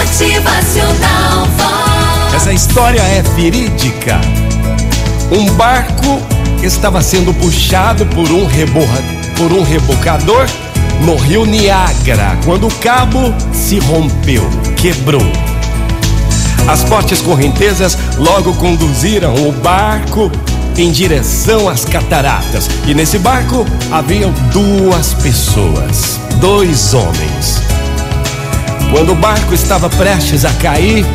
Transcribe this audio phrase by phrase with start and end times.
[0.00, 2.34] Motivacional Vox.
[2.34, 4.18] Essa história é verídica.
[5.30, 6.22] Um barco
[6.62, 9.04] estava sendo puxado por um, reborra,
[9.36, 10.46] por um rebocador
[11.04, 14.42] no rio Niágara, quando o cabo se rompeu,
[14.74, 15.30] quebrou.
[16.66, 20.32] As fortes correntezas logo conduziram o barco
[20.78, 22.70] em direção às cataratas.
[22.86, 27.69] E nesse barco haviam duas pessoas, dois homens.
[28.90, 31.06] Quando o barco estava prestes a cair,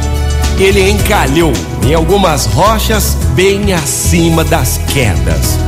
[0.57, 1.51] ele encalhou
[1.85, 5.59] em algumas rochas bem acima das quedas.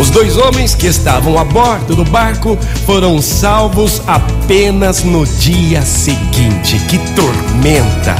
[0.00, 6.78] Os dois homens que estavam a bordo do barco foram salvos apenas no dia seguinte.
[6.88, 8.14] Que tormenta,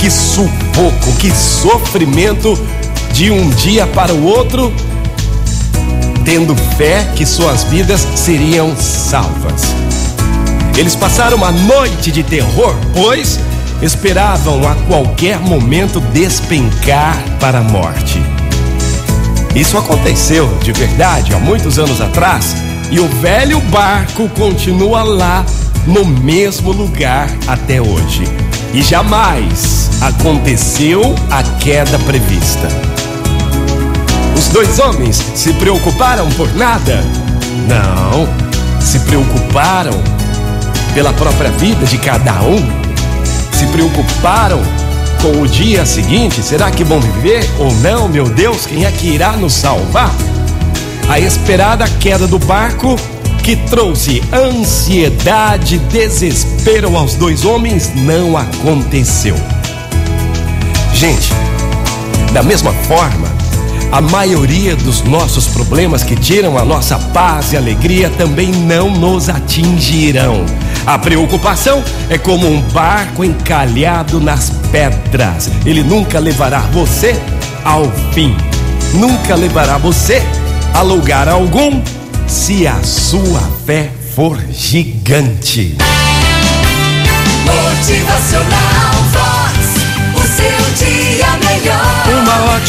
[0.00, 2.58] que sufoco, que sofrimento
[3.12, 4.72] de um dia para o outro,
[6.24, 9.62] tendo fé que suas vidas seriam salvas.
[10.80, 13.38] Eles passaram uma noite de terror, pois
[13.82, 18.18] esperavam a qualquer momento despencar para a morte.
[19.54, 22.54] Isso aconteceu de verdade há muitos anos atrás
[22.90, 25.44] e o velho barco continua lá
[25.86, 28.24] no mesmo lugar até hoje.
[28.72, 32.68] E jamais aconteceu a queda prevista.
[34.34, 37.04] Os dois homens se preocuparam por nada?
[37.68, 38.26] Não,
[38.80, 40.19] se preocuparam
[40.94, 42.60] pela própria vida de cada um.
[43.52, 44.60] Se preocuparam
[45.22, 46.42] com o dia seguinte?
[46.42, 48.08] Será que vão viver ou não?
[48.08, 50.14] Meu Deus, quem é que irá nos salvar?
[51.08, 52.96] A esperada queda do barco
[53.42, 59.34] que trouxe ansiedade, desespero aos dois homens não aconteceu.
[60.94, 61.32] Gente,
[62.32, 63.39] da mesma forma,
[63.92, 69.28] a maioria dos nossos problemas que tiram a nossa paz e alegria também não nos
[69.28, 70.44] atingirão.
[70.86, 75.50] A preocupação é como um barco encalhado nas pedras.
[75.66, 77.20] Ele nunca levará você
[77.64, 78.36] ao fim.
[78.94, 80.22] Nunca levará você
[80.72, 81.82] a lugar algum
[82.26, 85.76] se a sua fé for gigante.
[87.44, 88.69] Motivacional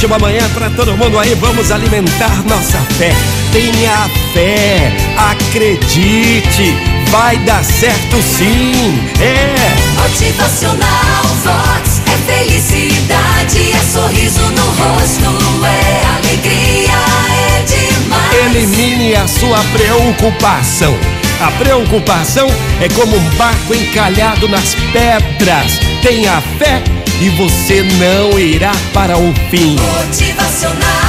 [0.02, 1.36] ótima manhã para todo mundo aí.
[1.36, 3.14] Vamos alimentar nossa fé.
[3.52, 6.76] Tenha fé, acredite,
[7.12, 9.00] vai dar certo sim.
[9.22, 10.02] É.
[10.02, 12.02] Motivacional Vox.
[12.08, 16.98] É felicidade, é sorriso no rosto, é alegria,
[17.30, 18.56] é demais.
[18.56, 20.98] Elimine a sua preocupação.
[21.42, 22.48] A preocupação
[22.82, 25.80] é como um barco encalhado nas pedras.
[26.02, 26.82] Tenha fé
[27.22, 29.76] e você não irá para o fim.
[29.76, 31.01] Motivacional.